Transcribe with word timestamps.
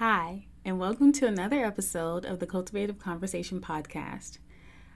Hi, 0.00 0.46
and 0.64 0.78
welcome 0.78 1.12
to 1.12 1.26
another 1.26 1.62
episode 1.62 2.24
of 2.24 2.38
the 2.38 2.46
Cultivative 2.46 2.98
Conversation 2.98 3.60
podcast. 3.60 4.38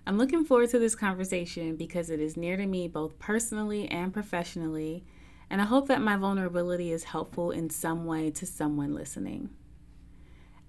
I'm 0.07 0.17
looking 0.17 0.47
forward 0.47 0.71
to 0.71 0.79
this 0.79 0.95
conversation 0.95 1.77
because 1.77 2.09
it 2.09 2.21
is 2.21 2.39
near 2.39 2.57
to 2.57 2.65
me 2.65 2.89
both 2.89 3.19
personally 3.19 3.87
and 3.87 4.15
professionally, 4.15 5.05
and 5.51 5.61
I 5.61 5.67
hope 5.67 5.89
that 5.89 6.01
my 6.01 6.17
vulnerability 6.17 6.91
is 6.91 7.05
helpful 7.05 7.51
in 7.51 7.69
some 7.69 8.07
way 8.07 8.31
to 8.31 8.47
someone 8.47 8.95
listening. 8.95 9.51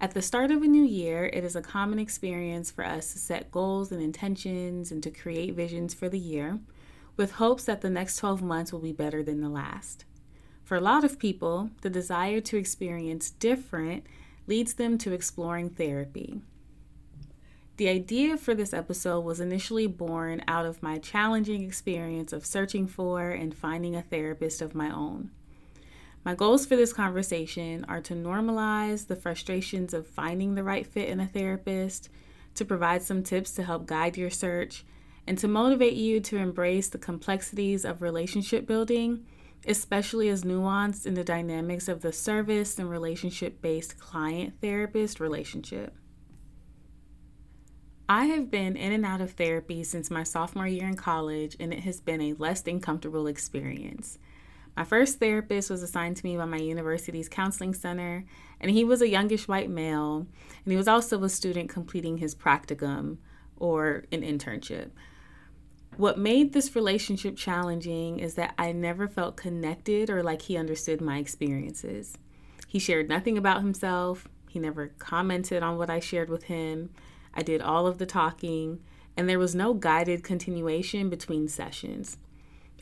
At 0.02 0.12
the 0.12 0.20
start 0.20 0.50
of 0.50 0.60
a 0.60 0.66
new 0.66 0.84
year, 0.84 1.30
it 1.32 1.42
is 1.42 1.56
a 1.56 1.62
common 1.62 1.98
experience 1.98 2.70
for 2.70 2.84
us 2.84 3.14
to 3.14 3.18
set 3.18 3.50
goals 3.50 3.90
and 3.90 4.02
intentions 4.02 4.92
and 4.92 5.02
to 5.02 5.10
create 5.10 5.54
visions 5.54 5.94
for 5.94 6.10
the 6.10 6.18
year 6.18 6.58
with 7.16 7.36
hopes 7.36 7.64
that 7.64 7.80
the 7.80 7.88
next 7.88 8.16
12 8.16 8.42
months 8.42 8.70
will 8.70 8.80
be 8.80 8.92
better 8.92 9.22
than 9.22 9.40
the 9.40 9.48
last. 9.48 10.04
For 10.62 10.76
a 10.76 10.80
lot 10.82 11.04
of 11.04 11.18
people, 11.18 11.70
the 11.80 11.88
desire 11.88 12.40
to 12.40 12.58
experience 12.58 13.30
different 13.30 14.04
leads 14.46 14.74
them 14.74 14.98
to 14.98 15.12
exploring 15.12 15.70
therapy. 15.70 16.40
The 17.76 17.88
idea 17.88 18.38
for 18.38 18.54
this 18.54 18.72
episode 18.72 19.20
was 19.20 19.38
initially 19.38 19.86
born 19.86 20.42
out 20.48 20.64
of 20.64 20.82
my 20.82 20.98
challenging 20.98 21.62
experience 21.62 22.32
of 22.32 22.46
searching 22.46 22.86
for 22.86 23.30
and 23.30 23.54
finding 23.54 23.94
a 23.94 24.02
therapist 24.02 24.62
of 24.62 24.74
my 24.74 24.90
own. 24.90 25.30
My 26.24 26.34
goals 26.34 26.64
for 26.64 26.74
this 26.74 26.92
conversation 26.92 27.84
are 27.86 28.00
to 28.00 28.14
normalize 28.14 29.06
the 29.06 29.14
frustrations 29.14 29.92
of 29.92 30.06
finding 30.06 30.54
the 30.54 30.64
right 30.64 30.86
fit 30.86 31.08
in 31.08 31.20
a 31.20 31.26
therapist, 31.26 32.08
to 32.54 32.64
provide 32.64 33.02
some 33.02 33.22
tips 33.22 33.52
to 33.52 33.62
help 33.62 33.86
guide 33.86 34.16
your 34.16 34.30
search, 34.30 34.84
and 35.26 35.36
to 35.38 35.46
motivate 35.46 35.94
you 35.94 36.18
to 36.20 36.38
embrace 36.38 36.88
the 36.88 36.98
complexities 36.98 37.84
of 37.84 38.00
relationship 38.00 38.66
building 38.66 39.26
especially 39.66 40.28
as 40.28 40.44
nuanced 40.44 41.06
in 41.06 41.14
the 41.14 41.24
dynamics 41.24 41.88
of 41.88 42.02
the 42.02 42.12
service 42.12 42.78
and 42.78 42.88
relationship 42.88 43.60
based 43.60 43.98
client 43.98 44.54
therapist 44.60 45.20
relationship. 45.20 45.94
I 48.08 48.26
have 48.26 48.50
been 48.50 48.76
in 48.76 48.92
and 48.92 49.04
out 49.04 49.20
of 49.20 49.32
therapy 49.32 49.82
since 49.82 50.12
my 50.12 50.22
sophomore 50.22 50.68
year 50.68 50.86
in 50.86 50.94
college, 50.94 51.56
and 51.58 51.72
it 51.72 51.80
has 51.80 52.00
been 52.00 52.20
a 52.20 52.34
less 52.34 52.60
than 52.60 52.80
comfortable 52.80 53.26
experience. 53.26 54.18
My 54.76 54.84
first 54.84 55.18
therapist 55.18 55.70
was 55.70 55.82
assigned 55.82 56.18
to 56.18 56.24
me 56.24 56.36
by 56.36 56.44
my 56.44 56.58
university's 56.58 57.28
counseling 57.28 57.74
center, 57.74 58.24
and 58.60 58.70
he 58.70 58.84
was 58.84 59.02
a 59.02 59.08
youngish 59.08 59.48
white 59.48 59.70
male, 59.70 60.26
and 60.64 60.72
he 60.72 60.76
was 60.76 60.86
also 60.86 61.22
a 61.24 61.28
student 61.28 61.68
completing 61.68 62.18
his 62.18 62.34
practicum 62.34 63.16
or 63.56 64.04
an 64.12 64.20
internship. 64.20 64.90
What 65.96 66.18
made 66.18 66.52
this 66.52 66.76
relationship 66.76 67.38
challenging 67.38 68.18
is 68.18 68.34
that 68.34 68.52
I 68.58 68.72
never 68.72 69.08
felt 69.08 69.38
connected 69.38 70.10
or 70.10 70.22
like 70.22 70.42
he 70.42 70.58
understood 70.58 71.00
my 71.00 71.16
experiences. 71.16 72.18
He 72.68 72.78
shared 72.78 73.08
nothing 73.08 73.38
about 73.38 73.62
himself, 73.62 74.28
he 74.50 74.58
never 74.58 74.88
commented 74.98 75.62
on 75.62 75.78
what 75.78 75.88
I 75.88 76.00
shared 76.00 76.28
with 76.28 76.44
him. 76.44 76.90
I 77.32 77.42
did 77.42 77.62
all 77.62 77.86
of 77.86 77.96
the 77.96 78.04
talking, 78.04 78.80
and 79.16 79.26
there 79.26 79.38
was 79.38 79.54
no 79.54 79.72
guided 79.72 80.22
continuation 80.22 81.08
between 81.08 81.48
sessions. 81.48 82.18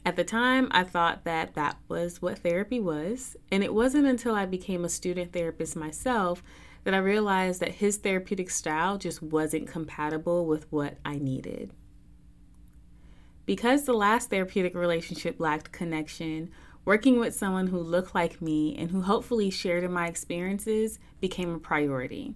At 0.04 0.16
the 0.16 0.24
time, 0.24 0.66
I 0.72 0.82
thought 0.82 1.24
that 1.24 1.54
that 1.54 1.76
was 1.86 2.20
what 2.20 2.40
therapy 2.40 2.80
was, 2.80 3.36
and 3.50 3.62
it 3.62 3.72
wasn't 3.72 4.06
until 4.06 4.34
I 4.34 4.44
became 4.44 4.84
a 4.84 4.88
student 4.88 5.32
therapist 5.32 5.76
myself 5.76 6.42
that 6.82 6.94
I 6.94 6.98
realized 6.98 7.60
that 7.60 7.76
his 7.76 7.96
therapeutic 7.96 8.50
style 8.50 8.98
just 8.98 9.22
wasn't 9.22 9.68
compatible 9.68 10.46
with 10.46 10.70
what 10.72 10.98
I 11.04 11.16
needed. 11.16 11.72
Because 13.46 13.84
the 13.84 13.92
last 13.92 14.30
therapeutic 14.30 14.74
relationship 14.74 15.38
lacked 15.38 15.72
connection, 15.72 16.50
working 16.84 17.18
with 17.18 17.34
someone 17.34 17.66
who 17.66 17.78
looked 17.78 18.14
like 18.14 18.40
me 18.40 18.76
and 18.76 18.90
who 18.90 19.02
hopefully 19.02 19.50
shared 19.50 19.84
in 19.84 19.92
my 19.92 20.06
experiences 20.06 20.98
became 21.20 21.54
a 21.54 21.58
priority. 21.58 22.34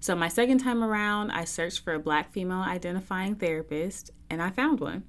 So, 0.00 0.16
my 0.16 0.28
second 0.28 0.58
time 0.58 0.82
around, 0.82 1.30
I 1.30 1.44
searched 1.44 1.84
for 1.84 1.94
a 1.94 2.00
black 2.00 2.32
female 2.32 2.58
identifying 2.58 3.36
therapist 3.36 4.10
and 4.28 4.42
I 4.42 4.50
found 4.50 4.80
one. 4.80 5.04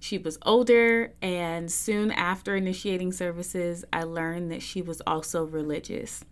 She 0.00 0.16
was 0.16 0.38
older, 0.42 1.12
and 1.20 1.70
soon 1.72 2.12
after 2.12 2.54
initiating 2.54 3.12
services, 3.12 3.84
I 3.92 4.04
learned 4.04 4.52
that 4.52 4.62
she 4.62 4.80
was 4.80 5.02
also 5.06 5.44
religious. 5.44 6.24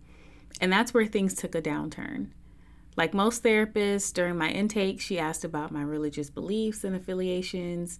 And 0.61 0.71
that's 0.71 0.93
where 0.93 1.05
things 1.05 1.33
took 1.33 1.53
a 1.53 1.61
downturn. 1.61 2.29
Like 2.95 3.13
most 3.13 3.43
therapists, 3.43 4.13
during 4.13 4.37
my 4.37 4.49
intake, 4.49 5.01
she 5.01 5.19
asked 5.19 5.43
about 5.43 5.71
my 5.71 5.81
religious 5.81 6.29
beliefs 6.29 6.83
and 6.83 6.95
affiliations. 6.95 7.99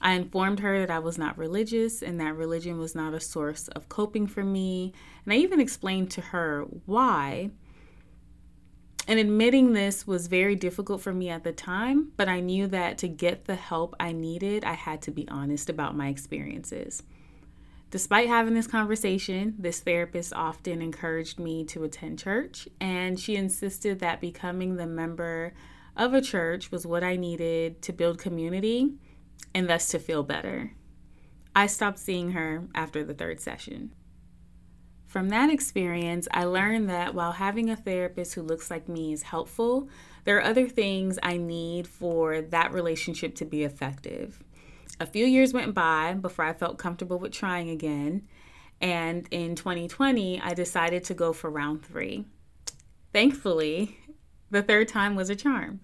I 0.00 0.12
informed 0.12 0.60
her 0.60 0.80
that 0.80 0.90
I 0.90 0.98
was 0.98 1.16
not 1.16 1.38
religious 1.38 2.02
and 2.02 2.20
that 2.20 2.36
religion 2.36 2.78
was 2.78 2.94
not 2.94 3.14
a 3.14 3.20
source 3.20 3.68
of 3.68 3.88
coping 3.88 4.26
for 4.26 4.44
me. 4.44 4.92
And 5.24 5.32
I 5.32 5.36
even 5.36 5.60
explained 5.60 6.10
to 6.12 6.20
her 6.20 6.62
why. 6.84 7.50
And 9.08 9.18
admitting 9.18 9.72
this 9.72 10.06
was 10.06 10.26
very 10.26 10.56
difficult 10.56 11.00
for 11.00 11.14
me 11.14 11.28
at 11.30 11.44
the 11.44 11.52
time, 11.52 12.12
but 12.16 12.28
I 12.28 12.40
knew 12.40 12.66
that 12.66 12.98
to 12.98 13.08
get 13.08 13.44
the 13.44 13.54
help 13.54 13.94
I 14.00 14.12
needed, 14.12 14.64
I 14.64 14.72
had 14.72 15.00
to 15.02 15.12
be 15.12 15.28
honest 15.28 15.70
about 15.70 15.96
my 15.96 16.08
experiences. 16.08 17.02
Despite 17.92 18.26
having 18.26 18.54
this 18.54 18.66
conversation, 18.66 19.54
this 19.58 19.78
therapist 19.78 20.32
often 20.34 20.82
encouraged 20.82 21.38
me 21.38 21.64
to 21.66 21.84
attend 21.84 22.18
church, 22.18 22.68
and 22.80 23.18
she 23.18 23.36
insisted 23.36 24.00
that 24.00 24.20
becoming 24.20 24.74
the 24.74 24.88
member 24.88 25.54
of 25.96 26.12
a 26.12 26.20
church 26.20 26.72
was 26.72 26.84
what 26.84 27.04
I 27.04 27.14
needed 27.14 27.80
to 27.82 27.92
build 27.92 28.18
community 28.18 28.94
and 29.54 29.68
thus 29.68 29.88
to 29.88 29.98
feel 29.98 30.22
better. 30.22 30.72
I 31.54 31.66
stopped 31.66 31.98
seeing 31.98 32.32
her 32.32 32.68
after 32.74 33.02
the 33.02 33.14
third 33.14 33.40
session. 33.40 33.94
From 35.06 35.30
that 35.30 35.50
experience, 35.50 36.28
I 36.32 36.44
learned 36.44 36.90
that 36.90 37.14
while 37.14 37.32
having 37.32 37.70
a 37.70 37.76
therapist 37.76 38.34
who 38.34 38.42
looks 38.42 38.70
like 38.70 38.88
me 38.88 39.12
is 39.12 39.22
helpful, 39.22 39.88
there 40.24 40.36
are 40.36 40.44
other 40.44 40.68
things 40.68 41.18
I 41.22 41.36
need 41.36 41.86
for 41.86 42.42
that 42.42 42.72
relationship 42.72 43.34
to 43.36 43.44
be 43.44 43.62
effective. 43.62 44.42
A 45.00 45.06
few 45.06 45.24
years 45.24 45.52
went 45.52 45.74
by 45.74 46.14
before 46.14 46.44
I 46.44 46.52
felt 46.52 46.78
comfortable 46.78 47.18
with 47.18 47.32
trying 47.32 47.70
again, 47.70 48.26
and 48.80 49.26
in 49.30 49.54
2020, 49.54 50.40
I 50.40 50.52
decided 50.52 51.04
to 51.04 51.14
go 51.14 51.32
for 51.32 51.48
round 51.48 51.84
three. 51.84 52.26
Thankfully, 53.12 53.98
the 54.50 54.62
third 54.62 54.88
time 54.88 55.14
was 55.14 55.30
a 55.30 55.36
charm. 55.36 55.80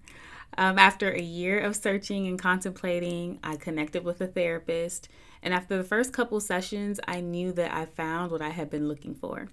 Um, 0.57 0.77
after 0.77 1.11
a 1.11 1.21
year 1.21 1.59
of 1.59 1.75
searching 1.75 2.27
and 2.27 2.37
contemplating, 2.37 3.39
I 3.43 3.55
connected 3.55 4.03
with 4.03 4.21
a 4.21 4.27
therapist. 4.27 5.09
And 5.41 5.53
after 5.53 5.77
the 5.77 5.83
first 5.83 6.13
couple 6.13 6.39
sessions, 6.39 6.99
I 7.07 7.21
knew 7.21 7.51
that 7.53 7.73
I 7.73 7.85
found 7.85 8.31
what 8.31 8.41
I 8.41 8.49
had 8.49 8.69
been 8.69 8.87
looking 8.87 9.15
for. 9.15 9.49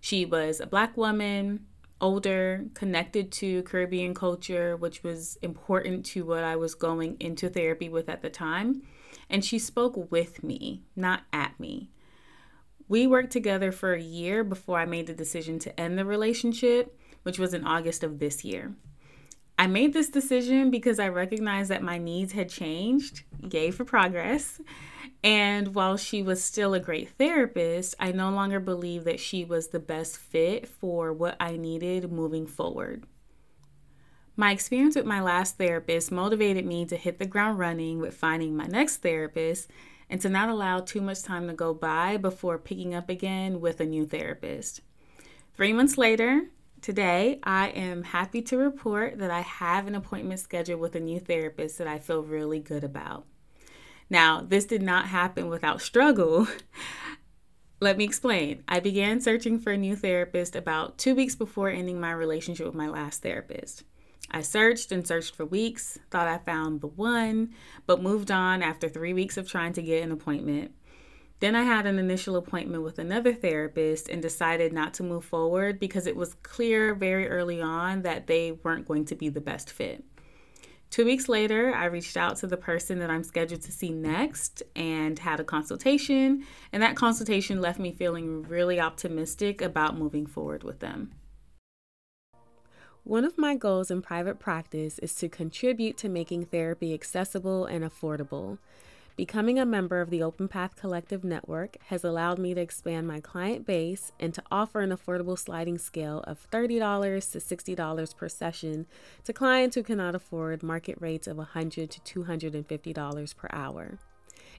She 0.00 0.24
was 0.24 0.60
a 0.60 0.66
black 0.66 0.96
woman, 0.96 1.66
older, 2.00 2.66
connected 2.74 3.32
to 3.32 3.62
Caribbean 3.62 4.14
culture, 4.14 4.76
which 4.76 5.02
was 5.02 5.38
important 5.42 6.04
to 6.06 6.24
what 6.24 6.44
I 6.44 6.56
was 6.56 6.74
going 6.74 7.16
into 7.20 7.48
therapy 7.48 7.88
with 7.88 8.08
at 8.08 8.22
the 8.22 8.30
time. 8.30 8.82
And 9.30 9.44
she 9.44 9.58
spoke 9.58 10.10
with 10.10 10.42
me, 10.42 10.82
not 10.94 11.22
at 11.32 11.58
me. 11.58 11.88
We 12.88 13.06
worked 13.06 13.32
together 13.32 13.72
for 13.72 13.94
a 13.94 14.02
year 14.02 14.44
before 14.44 14.78
I 14.78 14.84
made 14.84 15.06
the 15.06 15.14
decision 15.14 15.58
to 15.60 15.80
end 15.80 15.98
the 15.98 16.04
relationship, 16.04 16.98
which 17.22 17.38
was 17.38 17.54
in 17.54 17.64
August 17.64 18.02
of 18.02 18.18
this 18.18 18.44
year. 18.44 18.74
I 19.62 19.68
made 19.68 19.92
this 19.92 20.08
decision 20.08 20.72
because 20.72 20.98
I 20.98 21.06
recognized 21.06 21.70
that 21.70 21.84
my 21.84 21.96
needs 21.96 22.32
had 22.32 22.48
changed, 22.48 23.22
yay 23.48 23.70
for 23.70 23.84
progress. 23.84 24.60
And 25.22 25.72
while 25.76 25.96
she 25.96 26.20
was 26.20 26.42
still 26.42 26.74
a 26.74 26.80
great 26.80 27.10
therapist, 27.10 27.94
I 28.00 28.10
no 28.10 28.30
longer 28.30 28.58
believed 28.58 29.04
that 29.04 29.20
she 29.20 29.44
was 29.44 29.68
the 29.68 29.78
best 29.78 30.18
fit 30.18 30.66
for 30.66 31.12
what 31.12 31.36
I 31.38 31.56
needed 31.56 32.10
moving 32.10 32.44
forward. 32.44 33.04
My 34.34 34.50
experience 34.50 34.96
with 34.96 35.06
my 35.06 35.22
last 35.22 35.58
therapist 35.58 36.10
motivated 36.10 36.66
me 36.66 36.84
to 36.86 36.96
hit 36.96 37.20
the 37.20 37.24
ground 37.24 37.60
running 37.60 38.00
with 38.00 38.16
finding 38.16 38.56
my 38.56 38.66
next 38.66 38.96
therapist 38.96 39.70
and 40.10 40.20
to 40.22 40.28
not 40.28 40.48
allow 40.48 40.80
too 40.80 41.00
much 41.00 41.22
time 41.22 41.46
to 41.46 41.54
go 41.54 41.72
by 41.72 42.16
before 42.16 42.58
picking 42.58 42.96
up 42.96 43.08
again 43.08 43.60
with 43.60 43.78
a 43.78 43.86
new 43.86 44.06
therapist. 44.06 44.80
Three 45.54 45.72
months 45.72 45.96
later, 45.96 46.48
Today, 46.82 47.38
I 47.44 47.68
am 47.68 48.02
happy 48.02 48.42
to 48.42 48.56
report 48.56 49.18
that 49.18 49.30
I 49.30 49.42
have 49.42 49.86
an 49.86 49.94
appointment 49.94 50.40
scheduled 50.40 50.80
with 50.80 50.96
a 50.96 51.00
new 51.00 51.20
therapist 51.20 51.78
that 51.78 51.86
I 51.86 52.00
feel 52.00 52.24
really 52.24 52.58
good 52.58 52.82
about. 52.82 53.24
Now, 54.10 54.40
this 54.40 54.64
did 54.64 54.82
not 54.82 55.06
happen 55.06 55.48
without 55.48 55.80
struggle. 55.80 56.48
Let 57.80 57.96
me 57.96 58.02
explain. 58.02 58.64
I 58.66 58.80
began 58.80 59.20
searching 59.20 59.60
for 59.60 59.70
a 59.70 59.76
new 59.76 59.94
therapist 59.94 60.56
about 60.56 60.98
two 60.98 61.14
weeks 61.14 61.36
before 61.36 61.70
ending 61.70 62.00
my 62.00 62.10
relationship 62.10 62.66
with 62.66 62.74
my 62.74 62.88
last 62.88 63.22
therapist. 63.22 63.84
I 64.28 64.40
searched 64.40 64.90
and 64.90 65.06
searched 65.06 65.36
for 65.36 65.46
weeks, 65.46 66.00
thought 66.10 66.26
I 66.26 66.38
found 66.38 66.80
the 66.80 66.88
one, 66.88 67.50
but 67.86 68.02
moved 68.02 68.32
on 68.32 68.60
after 68.60 68.88
three 68.88 69.12
weeks 69.12 69.36
of 69.36 69.48
trying 69.48 69.72
to 69.74 69.82
get 69.82 70.02
an 70.02 70.10
appointment. 70.10 70.72
Then 71.42 71.56
I 71.56 71.64
had 71.64 71.86
an 71.86 71.98
initial 71.98 72.36
appointment 72.36 72.84
with 72.84 73.00
another 73.00 73.34
therapist 73.34 74.08
and 74.08 74.22
decided 74.22 74.72
not 74.72 74.94
to 74.94 75.02
move 75.02 75.24
forward 75.24 75.80
because 75.80 76.06
it 76.06 76.14
was 76.14 76.34
clear 76.44 76.94
very 76.94 77.28
early 77.28 77.60
on 77.60 78.02
that 78.02 78.28
they 78.28 78.52
weren't 78.52 78.86
going 78.86 79.06
to 79.06 79.16
be 79.16 79.28
the 79.28 79.40
best 79.40 79.68
fit. 79.68 80.04
Two 80.90 81.04
weeks 81.04 81.28
later, 81.28 81.74
I 81.74 81.86
reached 81.86 82.16
out 82.16 82.36
to 82.36 82.46
the 82.46 82.56
person 82.56 83.00
that 83.00 83.10
I'm 83.10 83.24
scheduled 83.24 83.62
to 83.62 83.72
see 83.72 83.90
next 83.90 84.62
and 84.76 85.18
had 85.18 85.40
a 85.40 85.44
consultation. 85.44 86.46
And 86.72 86.80
that 86.80 86.94
consultation 86.94 87.60
left 87.60 87.80
me 87.80 87.90
feeling 87.90 88.44
really 88.44 88.78
optimistic 88.78 89.60
about 89.60 89.98
moving 89.98 90.26
forward 90.26 90.62
with 90.62 90.78
them. 90.78 91.10
One 93.02 93.24
of 93.24 93.36
my 93.36 93.56
goals 93.56 93.90
in 93.90 94.00
private 94.00 94.38
practice 94.38 95.00
is 95.00 95.12
to 95.16 95.28
contribute 95.28 95.96
to 95.96 96.08
making 96.08 96.44
therapy 96.44 96.94
accessible 96.94 97.64
and 97.64 97.84
affordable. 97.84 98.58
Becoming 99.14 99.58
a 99.58 99.66
member 99.66 100.00
of 100.00 100.08
the 100.08 100.22
Open 100.22 100.48
Path 100.48 100.74
Collective 100.74 101.22
Network 101.22 101.76
has 101.88 102.02
allowed 102.02 102.38
me 102.38 102.54
to 102.54 102.60
expand 102.62 103.06
my 103.06 103.20
client 103.20 103.66
base 103.66 104.10
and 104.18 104.32
to 104.32 104.42
offer 104.50 104.80
an 104.80 104.90
affordable 104.90 105.38
sliding 105.38 105.76
scale 105.76 106.24
of 106.26 106.50
$30 106.50 107.32
to 107.32 107.38
$60 107.76 108.16
per 108.16 108.28
session 108.30 108.86
to 109.24 109.34
clients 109.34 109.74
who 109.76 109.82
cannot 109.82 110.14
afford 110.14 110.62
market 110.62 110.96
rates 110.98 111.26
of 111.26 111.36
100 111.36 111.90
to 111.90 112.20
$250 112.22 113.36
per 113.36 113.48
hour. 113.52 113.98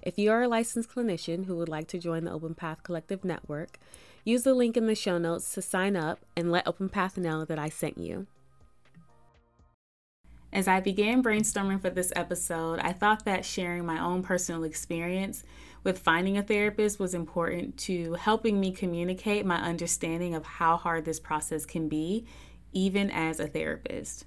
If 0.03 0.19
you 0.19 0.29
are 0.29 0.43
a 0.43 0.47
licensed 0.47 0.91
clinician 0.91 1.45
who 1.45 1.55
would 1.55 1.69
like 1.69 1.87
to 1.87 1.97
join 1.97 2.25
the 2.25 2.31
Open 2.31 2.53
Path 2.53 2.83
Collective 2.83 3.25
Network, 3.25 3.79
use 4.23 4.43
the 4.43 4.53
link 4.53 4.77
in 4.77 4.85
the 4.85 4.93
show 4.93 5.17
notes 5.17 5.51
to 5.55 5.63
sign 5.63 5.95
up 5.95 6.19
and 6.37 6.51
let 6.51 6.67
Open 6.67 6.89
Path 6.89 7.17
know 7.17 7.43
that 7.43 7.57
I 7.57 7.69
sent 7.69 7.97
you. 7.97 8.27
As 10.53 10.67
I 10.67 10.81
began 10.81 11.23
brainstorming 11.23 11.81
for 11.81 11.89
this 11.89 12.13
episode, 12.15 12.77
I 12.77 12.93
thought 12.93 13.25
that 13.25 13.43
sharing 13.43 13.87
my 13.87 13.99
own 13.99 14.21
personal 14.21 14.63
experience 14.63 15.43
with 15.83 15.97
finding 15.97 16.37
a 16.37 16.43
therapist 16.43 16.99
was 16.99 17.15
important 17.15 17.75
to 17.77 18.13
helping 18.13 18.59
me 18.59 18.71
communicate 18.71 19.47
my 19.47 19.55
understanding 19.55 20.35
of 20.35 20.45
how 20.45 20.77
hard 20.77 21.05
this 21.05 21.19
process 21.19 21.65
can 21.65 21.89
be, 21.89 22.27
even 22.71 23.09
as 23.09 23.39
a 23.39 23.47
therapist. 23.47 24.25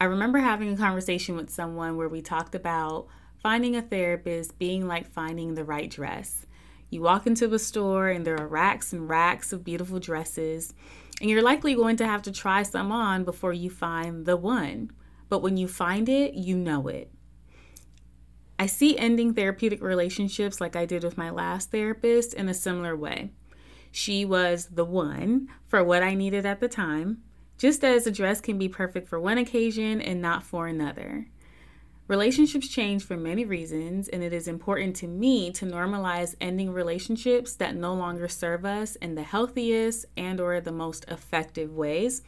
I 0.00 0.06
remember 0.06 0.40
having 0.40 0.72
a 0.72 0.76
conversation 0.76 1.36
with 1.36 1.50
someone 1.50 1.96
where 1.96 2.08
we 2.08 2.20
talked 2.20 2.56
about 2.56 3.06
finding 3.40 3.76
a 3.76 3.82
therapist 3.82 4.58
being 4.58 4.88
like 4.88 5.06
finding 5.06 5.54
the 5.54 5.62
right 5.62 5.88
dress. 5.88 6.46
You 6.90 7.02
walk 7.02 7.28
into 7.28 7.54
a 7.54 7.60
store 7.60 8.08
and 8.08 8.26
there 8.26 8.40
are 8.40 8.48
racks 8.48 8.92
and 8.92 9.08
racks 9.08 9.52
of 9.52 9.62
beautiful 9.62 10.00
dresses, 10.00 10.74
and 11.20 11.30
you're 11.30 11.42
likely 11.42 11.76
going 11.76 11.94
to 11.98 12.06
have 12.08 12.22
to 12.22 12.32
try 12.32 12.64
some 12.64 12.90
on 12.90 13.22
before 13.22 13.52
you 13.52 13.70
find 13.70 14.26
the 14.26 14.36
one 14.36 14.90
but 15.34 15.42
when 15.42 15.56
you 15.56 15.66
find 15.66 16.08
it, 16.08 16.34
you 16.34 16.56
know 16.56 16.86
it. 16.86 17.10
I 18.56 18.66
see 18.66 18.96
ending 18.96 19.34
therapeutic 19.34 19.82
relationships 19.82 20.60
like 20.60 20.76
I 20.76 20.86
did 20.86 21.02
with 21.02 21.18
my 21.18 21.28
last 21.28 21.72
therapist 21.72 22.34
in 22.34 22.48
a 22.48 22.54
similar 22.54 22.96
way. 22.96 23.32
She 23.90 24.24
was 24.24 24.66
the 24.66 24.84
one 24.84 25.48
for 25.66 25.82
what 25.82 26.04
I 26.04 26.14
needed 26.14 26.46
at 26.46 26.60
the 26.60 26.68
time, 26.68 27.24
just 27.58 27.82
as 27.82 28.06
a 28.06 28.12
dress 28.12 28.40
can 28.40 28.58
be 28.58 28.68
perfect 28.68 29.08
for 29.08 29.18
one 29.18 29.38
occasion 29.38 30.00
and 30.00 30.22
not 30.22 30.44
for 30.44 30.68
another. 30.68 31.26
Relationships 32.06 32.68
change 32.68 33.02
for 33.02 33.16
many 33.16 33.44
reasons, 33.44 34.06
and 34.06 34.22
it 34.22 34.32
is 34.32 34.46
important 34.46 34.94
to 34.94 35.08
me 35.08 35.50
to 35.50 35.66
normalize 35.66 36.36
ending 36.40 36.70
relationships 36.72 37.56
that 37.56 37.74
no 37.74 37.92
longer 37.92 38.28
serve 38.28 38.64
us 38.64 38.94
in 38.96 39.16
the 39.16 39.24
healthiest 39.24 40.06
and 40.16 40.40
or 40.40 40.60
the 40.60 40.70
most 40.70 41.04
effective 41.08 41.72
ways 41.72 42.22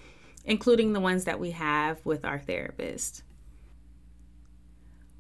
including 0.47 0.93
the 0.93 1.01
ones 1.01 1.25
that 1.25 1.39
we 1.39 1.51
have 1.51 2.05
with 2.07 2.25
our 2.25 2.39
therapist. 2.39 3.23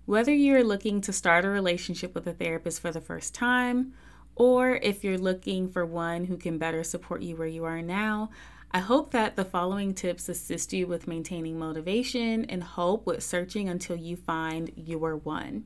Whether 0.06 0.32
you're 0.32 0.64
looking 0.64 1.00
to 1.02 1.12
start 1.12 1.44
a 1.44 1.49
relationship 1.49 2.14
with 2.14 2.26
a 2.28 2.32
therapist 2.32 2.81
for 2.81 2.93
the 2.93 3.00
first 3.00 3.34
time, 3.34 3.93
or 4.37 4.76
if 4.76 5.02
you're 5.02 5.19
looking 5.19 5.69
for 5.69 5.84
one 5.84 6.26
who 6.26 6.37
can 6.37 6.58
better 6.58 6.84
support 6.84 7.23
you 7.23 7.37
where 7.37 7.49
you 7.49 7.64
are 7.64 7.82
now, 7.82 8.31
I 8.70 8.78
hope 8.78 9.11
that 9.11 9.37
the 9.37 9.44
following 9.44 9.94
tips 9.94 10.28
assist 10.28 10.73
you 10.73 10.87
with 10.87 11.08
maintaining 11.08 11.58
motivation 11.58 12.44
and 12.44 12.62
hope 12.62 13.06
with 13.06 13.23
searching 13.23 13.69
until 13.69 13.96
you 13.96 14.17
find 14.17 14.70
your 14.76 15.17
one. 15.17 15.64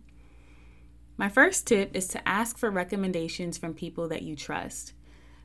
My 1.16 1.28
first 1.28 1.66
tip 1.66 1.94
is 1.94 2.08
to 2.08 2.28
ask 2.28 2.56
for 2.56 2.70
recommendations 2.70 3.58
from 3.58 3.74
people 3.74 4.08
that 4.08 4.22
you 4.22 4.36
trust. 4.36 4.94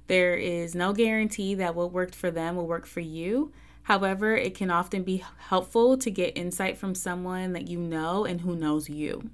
There 0.08 0.36
is 0.36 0.74
no 0.74 0.94
guarantee 0.94 1.56
that 1.56 1.76
what 1.76 1.92
worked 1.92 2.16
for 2.16 2.32
them 2.32 2.56
will 2.56 2.68
work 2.68 2.86
for 2.86 3.02
you, 3.02 3.52
However, 3.86 4.36
it 4.36 4.56
can 4.56 4.72
often 4.72 5.04
be 5.04 5.24
helpful 5.38 5.96
to 5.98 6.10
get 6.10 6.38
insight 6.38 6.76
from 6.76 6.96
someone 6.96 7.54
that 7.54 7.68
you 7.68 7.80
know 7.80 8.26
and 8.26 8.42
who 8.42 8.56
knows 8.56 8.90
you. 8.90 9.30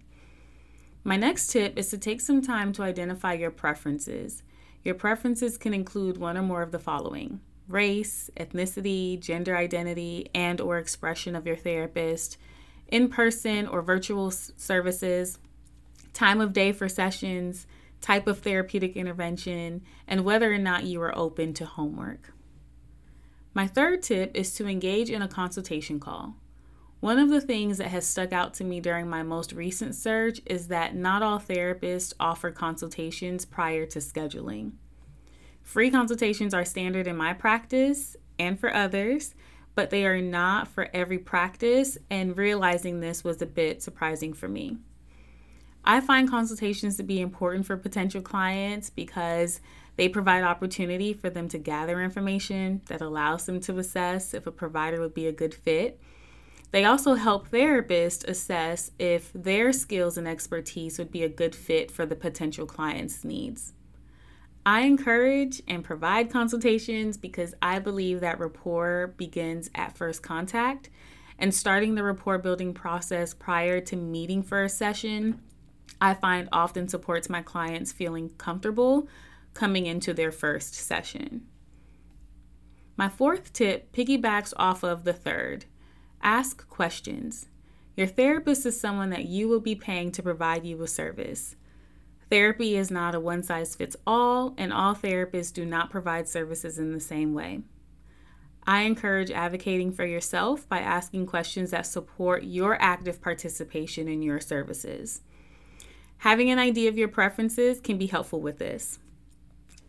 My 1.05 1.15
next 1.15 1.47
tip 1.47 1.77
is 1.77 1.89
to 1.89 1.97
take 1.97 2.19
some 2.19 2.41
time 2.41 2.73
to 2.73 2.83
identify 2.83 3.33
your 3.33 3.49
preferences. 3.49 4.43
Your 4.83 4.95
preferences 4.95 5.57
can 5.57 5.73
include 5.73 6.17
one 6.17 6.37
or 6.37 6.41
more 6.41 6.61
of 6.61 6.71
the 6.71 6.79
following: 6.79 7.39
race, 7.69 8.29
ethnicity, 8.35 9.17
gender 9.19 9.55
identity, 9.55 10.29
and 10.35 10.59
or 10.59 10.77
expression 10.77 11.33
of 11.33 11.47
your 11.47 11.55
therapist, 11.55 12.37
in-person 12.89 13.67
or 13.67 13.81
virtual 13.81 14.31
services, 14.31 15.39
time 16.11 16.41
of 16.41 16.51
day 16.51 16.73
for 16.73 16.89
sessions, 16.89 17.67
type 18.01 18.27
of 18.27 18.39
therapeutic 18.39 18.97
intervention, 18.97 19.81
and 20.07 20.25
whether 20.25 20.53
or 20.53 20.57
not 20.57 20.83
you 20.83 21.01
are 21.01 21.17
open 21.17 21.53
to 21.53 21.65
homework. 21.65 22.33
My 23.53 23.67
third 23.67 24.01
tip 24.01 24.31
is 24.33 24.53
to 24.55 24.67
engage 24.67 25.09
in 25.09 25.21
a 25.21 25.27
consultation 25.27 25.99
call. 25.99 26.35
One 27.01 27.19
of 27.19 27.29
the 27.29 27.41
things 27.41 27.79
that 27.79 27.89
has 27.89 28.05
stuck 28.05 28.31
out 28.31 28.53
to 28.55 28.63
me 28.63 28.79
during 28.79 29.09
my 29.09 29.23
most 29.23 29.51
recent 29.51 29.95
search 29.95 30.39
is 30.45 30.67
that 30.67 30.95
not 30.95 31.21
all 31.21 31.39
therapists 31.39 32.13
offer 32.19 32.51
consultations 32.51 33.43
prior 33.43 33.85
to 33.87 33.99
scheduling. 33.99 34.73
Free 35.63 35.91
consultations 35.91 36.53
are 36.53 36.63
standard 36.63 37.07
in 37.07 37.17
my 37.17 37.33
practice 37.33 38.15
and 38.39 38.59
for 38.59 38.73
others, 38.73 39.35
but 39.75 39.89
they 39.89 40.05
are 40.05 40.21
not 40.21 40.67
for 40.67 40.89
every 40.93 41.17
practice, 41.17 41.97
and 42.09 42.37
realizing 42.37 42.99
this 42.99 43.23
was 43.23 43.41
a 43.41 43.45
bit 43.45 43.81
surprising 43.81 44.33
for 44.33 44.47
me. 44.47 44.77
I 45.83 45.99
find 45.99 46.29
consultations 46.29 46.97
to 46.97 47.03
be 47.03 47.21
important 47.21 47.65
for 47.65 47.75
potential 47.75 48.21
clients 48.21 48.89
because 48.89 49.61
they 49.95 50.07
provide 50.07 50.43
opportunity 50.43 51.13
for 51.13 51.29
them 51.29 51.47
to 51.49 51.57
gather 51.57 52.01
information 52.01 52.81
that 52.87 53.01
allows 53.01 53.45
them 53.45 53.59
to 53.61 53.77
assess 53.79 54.33
if 54.33 54.47
a 54.47 54.51
provider 54.51 54.99
would 54.99 55.13
be 55.13 55.27
a 55.27 55.31
good 55.31 55.53
fit. 55.53 55.99
They 56.71 56.85
also 56.85 57.15
help 57.15 57.49
therapists 57.49 58.25
assess 58.25 58.91
if 58.97 59.31
their 59.33 59.73
skills 59.73 60.17
and 60.17 60.27
expertise 60.27 60.97
would 60.97 61.11
be 61.11 61.23
a 61.23 61.29
good 61.29 61.53
fit 61.53 61.91
for 61.91 62.05
the 62.05 62.15
potential 62.15 62.65
client's 62.65 63.25
needs. 63.25 63.73
I 64.65 64.81
encourage 64.81 65.61
and 65.67 65.83
provide 65.83 66.29
consultations 66.29 67.17
because 67.17 67.53
I 67.61 67.79
believe 67.79 68.19
that 68.19 68.39
rapport 68.39 69.15
begins 69.17 69.69
at 69.73 69.97
first 69.97 70.21
contact, 70.21 70.89
and 71.39 71.53
starting 71.53 71.95
the 71.95 72.03
rapport 72.03 72.37
building 72.37 72.73
process 72.73 73.33
prior 73.33 73.81
to 73.81 73.95
meeting 73.95 74.43
for 74.43 74.63
a 74.63 74.69
session, 74.69 75.41
I 75.99 76.13
find 76.13 76.47
often 76.51 76.87
supports 76.87 77.29
my 77.29 77.41
clients 77.41 77.91
feeling 77.91 78.29
comfortable 78.37 79.07
coming 79.53 79.85
into 79.85 80.13
their 80.13 80.31
first 80.31 80.73
session. 80.75 81.47
My 82.97 83.09
fourth 83.09 83.51
tip 83.53 83.91
piggybacks 83.91 84.53
off 84.57 84.83
of 84.83 85.03
the 85.03 85.13
third 85.13 85.65
ask 86.21 86.67
questions. 86.69 87.47
Your 87.95 88.07
therapist 88.07 88.65
is 88.65 88.79
someone 88.79 89.09
that 89.09 89.25
you 89.25 89.47
will 89.47 89.59
be 89.59 89.75
paying 89.75 90.11
to 90.13 90.23
provide 90.23 90.65
you 90.65 90.77
with 90.77 90.89
service. 90.89 91.55
Therapy 92.29 92.77
is 92.77 92.89
not 92.89 93.15
a 93.15 93.19
one 93.19 93.43
size 93.43 93.75
fits 93.75 93.97
all, 94.07 94.53
and 94.57 94.71
all 94.71 94.95
therapists 94.95 95.51
do 95.51 95.65
not 95.65 95.89
provide 95.89 96.29
services 96.29 96.79
in 96.79 96.93
the 96.93 96.99
same 96.99 97.33
way. 97.33 97.61
I 98.65 98.81
encourage 98.81 99.31
advocating 99.31 99.91
for 99.91 100.05
yourself 100.05 100.69
by 100.69 100.79
asking 100.79 101.25
questions 101.25 101.71
that 101.71 101.87
support 101.87 102.43
your 102.43 102.81
active 102.81 103.21
participation 103.21 104.07
in 104.07 104.21
your 104.21 104.39
services. 104.39 105.21
Having 106.21 106.51
an 106.51 106.59
idea 106.59 106.87
of 106.87 106.99
your 106.99 107.07
preferences 107.07 107.79
can 107.79 107.97
be 107.97 108.05
helpful 108.05 108.41
with 108.41 108.59
this. 108.59 108.99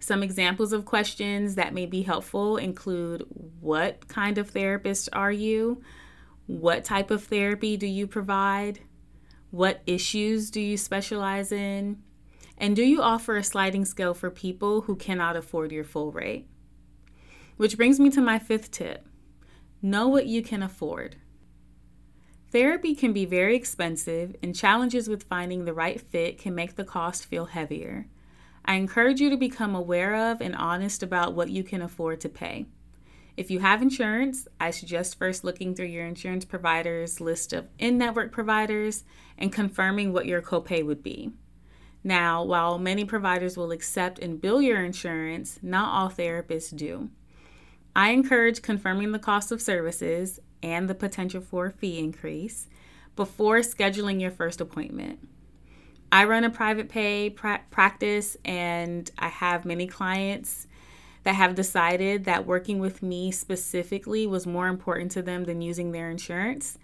Some 0.00 0.22
examples 0.22 0.72
of 0.72 0.86
questions 0.86 1.56
that 1.56 1.74
may 1.74 1.84
be 1.84 2.00
helpful 2.00 2.56
include 2.56 3.26
What 3.60 4.08
kind 4.08 4.38
of 4.38 4.48
therapist 4.48 5.10
are 5.12 5.30
you? 5.30 5.82
What 6.46 6.84
type 6.84 7.10
of 7.10 7.22
therapy 7.22 7.76
do 7.76 7.86
you 7.86 8.06
provide? 8.06 8.80
What 9.50 9.82
issues 9.86 10.50
do 10.50 10.58
you 10.58 10.78
specialize 10.78 11.52
in? 11.52 12.02
And 12.56 12.74
do 12.74 12.82
you 12.82 13.02
offer 13.02 13.36
a 13.36 13.44
sliding 13.44 13.84
scale 13.84 14.14
for 14.14 14.30
people 14.30 14.80
who 14.80 14.96
cannot 14.96 15.36
afford 15.36 15.70
your 15.70 15.84
full 15.84 16.12
rate? 16.12 16.48
Which 17.58 17.76
brings 17.76 18.00
me 18.00 18.08
to 18.08 18.22
my 18.22 18.38
fifth 18.38 18.70
tip 18.70 19.06
know 19.82 20.08
what 20.08 20.24
you 20.24 20.42
can 20.42 20.62
afford. 20.62 21.16
Therapy 22.52 22.94
can 22.94 23.14
be 23.14 23.24
very 23.24 23.56
expensive, 23.56 24.36
and 24.42 24.54
challenges 24.54 25.08
with 25.08 25.22
finding 25.22 25.64
the 25.64 25.72
right 25.72 25.98
fit 25.98 26.36
can 26.36 26.54
make 26.54 26.76
the 26.76 26.84
cost 26.84 27.24
feel 27.24 27.46
heavier. 27.46 28.08
I 28.62 28.74
encourage 28.74 29.22
you 29.22 29.30
to 29.30 29.38
become 29.38 29.74
aware 29.74 30.30
of 30.30 30.42
and 30.42 30.54
honest 30.54 31.02
about 31.02 31.32
what 31.32 31.48
you 31.48 31.64
can 31.64 31.80
afford 31.80 32.20
to 32.20 32.28
pay. 32.28 32.66
If 33.38 33.50
you 33.50 33.60
have 33.60 33.80
insurance, 33.80 34.46
I 34.60 34.70
suggest 34.70 35.18
first 35.18 35.44
looking 35.44 35.74
through 35.74 35.86
your 35.86 36.04
insurance 36.04 36.44
provider's 36.44 37.22
list 37.22 37.54
of 37.54 37.68
in 37.78 37.96
network 37.96 38.32
providers 38.32 39.04
and 39.38 39.50
confirming 39.50 40.12
what 40.12 40.26
your 40.26 40.42
copay 40.42 40.84
would 40.84 41.02
be. 41.02 41.32
Now, 42.04 42.44
while 42.44 42.78
many 42.78 43.06
providers 43.06 43.56
will 43.56 43.72
accept 43.72 44.18
and 44.18 44.38
bill 44.38 44.60
your 44.60 44.84
insurance, 44.84 45.58
not 45.62 45.88
all 45.94 46.10
therapists 46.10 46.76
do. 46.76 47.08
I 47.96 48.10
encourage 48.10 48.60
confirming 48.60 49.12
the 49.12 49.18
cost 49.18 49.52
of 49.52 49.62
services 49.62 50.38
and 50.62 50.88
the 50.88 50.94
potential 50.94 51.40
for 51.40 51.66
a 51.66 51.70
fee 51.70 51.98
increase 51.98 52.68
before 53.16 53.58
scheduling 53.58 54.20
your 54.20 54.30
first 54.30 54.60
appointment. 54.60 55.18
I 56.10 56.24
run 56.24 56.44
a 56.44 56.50
private 56.50 56.88
pay 56.88 57.30
pra- 57.30 57.62
practice 57.70 58.36
and 58.44 59.10
I 59.18 59.28
have 59.28 59.64
many 59.64 59.86
clients 59.86 60.66
that 61.24 61.34
have 61.34 61.54
decided 61.54 62.24
that 62.24 62.46
working 62.46 62.80
with 62.80 63.02
me 63.02 63.30
specifically 63.30 64.26
was 64.26 64.46
more 64.46 64.68
important 64.68 65.10
to 65.12 65.22
them 65.22 65.44
than 65.44 65.62
using 65.62 65.92
their 65.92 66.10
insurance. 66.10 66.78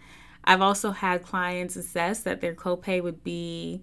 I've 0.45 0.63
also 0.63 0.93
had 0.93 1.23
clients 1.23 1.77
assess 1.77 2.21
that 2.21 2.41
their 2.41 2.55
copay 2.55 3.03
would 3.03 3.23
be 3.23 3.83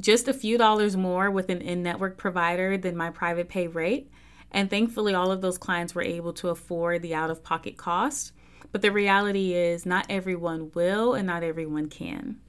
just 0.00 0.28
a 0.28 0.32
few 0.32 0.56
dollars 0.56 0.96
more 0.96 1.30
with 1.30 1.50
an 1.50 1.60
in 1.60 1.82
network 1.82 2.16
provider 2.16 2.78
than 2.78 2.96
my 2.96 3.10
private 3.10 3.48
pay 3.48 3.66
rate. 3.66 4.10
And 4.50 4.70
thankfully, 4.70 5.12
all 5.12 5.30
of 5.30 5.42
those 5.42 5.58
clients 5.58 5.94
were 5.94 6.02
able 6.02 6.32
to 6.34 6.48
afford 6.48 7.02
the 7.02 7.14
out 7.14 7.30
of 7.30 7.42
pocket 7.42 7.76
cost. 7.76 8.32
But 8.72 8.82
the 8.82 8.92
reality 8.92 9.54
is, 9.54 9.86
not 9.86 10.06
everyone 10.08 10.70
will 10.74 11.14
and 11.14 11.26
not 11.26 11.42
everyone 11.42 11.88
can. 11.88 12.40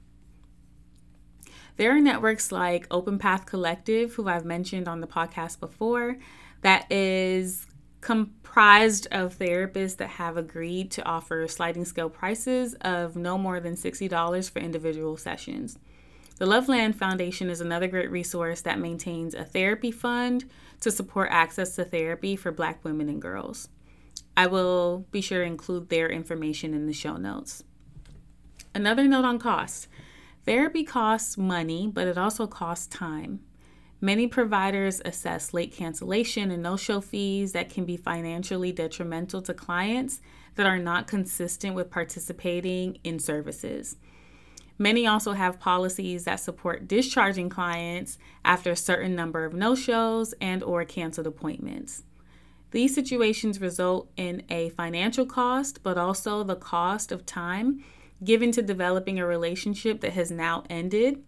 There 1.76 1.96
are 1.96 2.00
networks 2.00 2.52
like 2.52 2.86
Open 2.90 3.18
Path 3.18 3.46
Collective, 3.46 4.14
who 4.14 4.28
I've 4.28 4.44
mentioned 4.44 4.86
on 4.86 5.00
the 5.00 5.06
podcast 5.06 5.60
before, 5.60 6.18
that 6.60 6.90
is 6.92 7.66
comprised 8.00 9.06
of 9.10 9.38
therapists 9.38 9.96
that 9.96 10.08
have 10.08 10.36
agreed 10.36 10.90
to 10.90 11.04
offer 11.04 11.46
sliding 11.48 11.84
scale 11.84 12.10
prices 12.10 12.74
of 12.82 13.16
no 13.16 13.38
more 13.38 13.60
than 13.60 13.76
$60 13.76 14.50
for 14.50 14.58
individual 14.58 15.16
sessions. 15.16 15.78
The 16.38 16.46
Loveland 16.46 16.96
Foundation 16.96 17.50
is 17.50 17.60
another 17.60 17.86
great 17.86 18.10
resource 18.10 18.62
that 18.62 18.78
maintains 18.78 19.34
a 19.34 19.44
therapy 19.44 19.90
fund 19.90 20.46
to 20.80 20.90
support 20.90 21.28
access 21.30 21.76
to 21.76 21.84
therapy 21.84 22.34
for 22.36 22.50
Black 22.50 22.82
women 22.82 23.08
and 23.10 23.20
girls. 23.20 23.68
I 24.36 24.46
will 24.46 25.06
be 25.10 25.20
sure 25.20 25.40
to 25.40 25.46
include 25.46 25.88
their 25.88 26.08
information 26.08 26.74
in 26.74 26.86
the 26.86 26.92
show 26.92 27.16
notes. 27.16 27.64
Another 28.74 29.06
note 29.06 29.24
on 29.24 29.38
cost 29.38 29.88
therapy 30.46 30.84
costs 30.84 31.36
money, 31.36 31.86
but 31.86 32.08
it 32.08 32.16
also 32.16 32.46
costs 32.46 32.86
time. 32.86 33.40
Many 34.00 34.26
providers 34.26 35.02
assess 35.04 35.52
late 35.52 35.72
cancellation 35.72 36.50
and 36.50 36.62
no 36.62 36.76
show 36.76 37.02
fees 37.02 37.52
that 37.52 37.68
can 37.68 37.84
be 37.84 37.98
financially 37.98 38.72
detrimental 38.72 39.42
to 39.42 39.52
clients 39.52 40.22
that 40.54 40.66
are 40.66 40.78
not 40.78 41.06
consistent 41.06 41.74
with 41.74 41.90
participating 41.90 42.98
in 43.04 43.18
services. 43.18 43.96
Many 44.78 45.06
also 45.06 45.32
have 45.32 45.60
policies 45.60 46.24
that 46.24 46.40
support 46.40 46.88
discharging 46.88 47.50
clients 47.50 48.16
after 48.42 48.70
a 48.70 48.76
certain 48.76 49.14
number 49.14 49.44
of 49.44 49.52
no-shows 49.52 50.32
and 50.40 50.62
or 50.62 50.86
canceled 50.86 51.26
appointments. 51.26 52.04
These 52.70 52.94
situations 52.94 53.60
result 53.60 54.10
in 54.16 54.44
a 54.48 54.70
financial 54.70 55.26
cost, 55.26 55.82
but 55.82 55.98
also 55.98 56.44
the 56.44 56.56
cost 56.56 57.10
of 57.10 57.26
time 57.26 57.84
given 58.22 58.52
to 58.52 58.62
developing 58.62 59.18
a 59.18 59.26
relationship 59.26 60.00
that 60.00 60.12
has 60.12 60.30
now 60.30 60.64
ended 60.68 61.22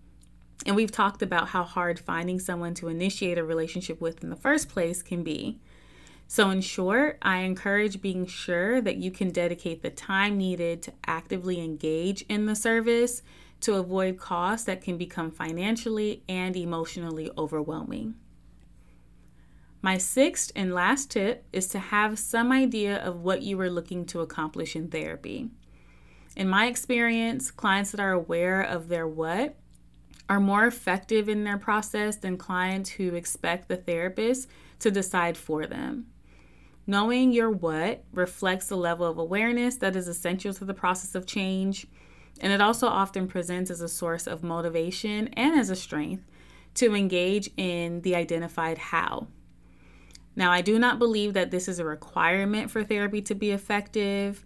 and 0.66 0.76
we've 0.76 0.92
talked 0.92 1.22
about 1.22 1.48
how 1.48 1.64
hard 1.64 1.98
finding 1.98 2.38
someone 2.38 2.74
to 2.74 2.88
initiate 2.88 3.38
a 3.38 3.44
relationship 3.44 4.00
with 4.00 4.22
in 4.22 4.30
the 4.30 4.36
first 4.36 4.68
place 4.68 5.02
can 5.02 5.22
be. 5.22 5.58
So, 6.28 6.50
in 6.50 6.60
short, 6.60 7.18
I 7.20 7.38
encourage 7.38 8.00
being 8.00 8.26
sure 8.26 8.80
that 8.80 8.96
you 8.96 9.10
can 9.10 9.30
dedicate 9.30 9.82
the 9.82 9.90
time 9.90 10.38
needed 10.38 10.82
to 10.82 10.92
actively 11.06 11.60
engage 11.60 12.22
in 12.22 12.46
the 12.46 12.56
service 12.56 13.22
to 13.60 13.74
avoid 13.74 14.18
costs 14.18 14.64
that 14.66 14.82
can 14.82 14.96
become 14.96 15.30
financially 15.30 16.22
and 16.28 16.56
emotionally 16.56 17.30
overwhelming. 17.36 18.14
My 19.84 19.98
sixth 19.98 20.52
and 20.54 20.72
last 20.72 21.10
tip 21.10 21.44
is 21.52 21.66
to 21.68 21.80
have 21.80 22.16
some 22.16 22.52
idea 22.52 22.98
of 22.98 23.22
what 23.22 23.42
you 23.42 23.60
are 23.60 23.68
looking 23.68 24.06
to 24.06 24.20
accomplish 24.20 24.76
in 24.76 24.86
therapy. 24.86 25.50
In 26.36 26.48
my 26.48 26.66
experience, 26.66 27.50
clients 27.50 27.90
that 27.90 28.00
are 28.00 28.12
aware 28.12 28.62
of 28.62 28.86
their 28.86 29.08
what 29.08 29.56
are 30.28 30.38
more 30.38 30.66
effective 30.66 31.28
in 31.28 31.42
their 31.42 31.58
process 31.58 32.16
than 32.16 32.36
clients 32.36 32.90
who 32.90 33.16
expect 33.16 33.66
the 33.66 33.76
therapist 33.76 34.48
to 34.78 34.92
decide 34.92 35.36
for 35.36 35.66
them. 35.66 36.06
Knowing 36.86 37.32
your 37.32 37.50
what 37.50 38.04
reflects 38.12 38.68
the 38.68 38.76
level 38.76 39.06
of 39.06 39.18
awareness 39.18 39.76
that 39.76 39.96
is 39.96 40.06
essential 40.06 40.54
to 40.54 40.64
the 40.64 40.72
process 40.72 41.16
of 41.16 41.26
change, 41.26 41.88
and 42.40 42.52
it 42.52 42.60
also 42.60 42.86
often 42.86 43.26
presents 43.26 43.68
as 43.68 43.80
a 43.80 43.88
source 43.88 44.28
of 44.28 44.44
motivation 44.44 45.26
and 45.34 45.58
as 45.58 45.70
a 45.70 45.76
strength 45.76 46.24
to 46.74 46.94
engage 46.94 47.50
in 47.56 48.00
the 48.02 48.14
identified 48.14 48.78
how. 48.78 49.26
Now, 50.34 50.50
I 50.50 50.62
do 50.62 50.78
not 50.78 50.98
believe 50.98 51.34
that 51.34 51.50
this 51.50 51.68
is 51.68 51.78
a 51.78 51.84
requirement 51.84 52.70
for 52.70 52.82
therapy 52.82 53.20
to 53.22 53.34
be 53.34 53.50
effective, 53.50 54.44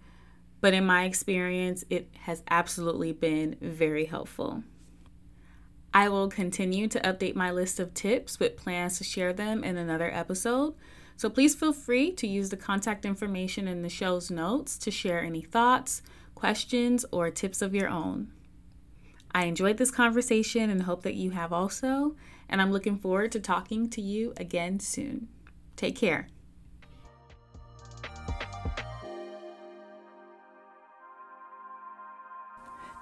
but 0.60 0.74
in 0.74 0.84
my 0.84 1.04
experience, 1.04 1.84
it 1.90 2.08
has 2.20 2.42
absolutely 2.50 3.12
been 3.12 3.56
very 3.60 4.06
helpful. 4.06 4.64
I 5.94 6.08
will 6.08 6.28
continue 6.28 6.88
to 6.88 7.00
update 7.00 7.36
my 7.36 7.50
list 7.50 7.80
of 7.80 7.94
tips 7.94 8.38
with 8.38 8.56
plans 8.56 8.98
to 8.98 9.04
share 9.04 9.32
them 9.32 9.64
in 9.64 9.76
another 9.76 10.12
episode. 10.12 10.74
So 11.16 11.30
please 11.30 11.54
feel 11.54 11.72
free 11.72 12.12
to 12.12 12.26
use 12.26 12.50
the 12.50 12.56
contact 12.56 13.06
information 13.06 13.66
in 13.66 13.82
the 13.82 13.88
show's 13.88 14.30
notes 14.30 14.76
to 14.78 14.90
share 14.90 15.22
any 15.22 15.40
thoughts, 15.40 16.02
questions, 16.34 17.06
or 17.12 17.30
tips 17.30 17.62
of 17.62 17.74
your 17.74 17.88
own. 17.88 18.32
I 19.32 19.44
enjoyed 19.44 19.78
this 19.78 19.90
conversation 19.90 20.68
and 20.68 20.82
hope 20.82 21.02
that 21.02 21.14
you 21.14 21.30
have 21.30 21.52
also, 21.52 22.16
and 22.48 22.60
I'm 22.60 22.72
looking 22.72 22.98
forward 22.98 23.32
to 23.32 23.40
talking 23.40 23.88
to 23.90 24.02
you 24.02 24.34
again 24.36 24.80
soon. 24.80 25.28
Take 25.76 25.96
care. 25.96 26.28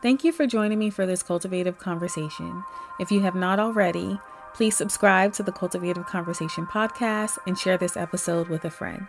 Thank 0.02 0.22
you 0.22 0.32
for 0.32 0.46
joining 0.46 0.78
me 0.78 0.90
for 0.90 1.06
this 1.06 1.22
cultivative 1.22 1.78
conversation. 1.78 2.62
If 3.00 3.10
you 3.10 3.20
have 3.20 3.34
not 3.34 3.58
already, 3.58 4.18
please 4.52 4.76
subscribe 4.76 5.32
to 5.32 5.42
the 5.42 5.50
Cultivative 5.50 6.04
Conversation 6.04 6.66
podcast 6.66 7.38
and 7.46 7.58
share 7.58 7.78
this 7.78 7.96
episode 7.96 8.48
with 8.48 8.66
a 8.66 8.70
friend. 8.70 9.06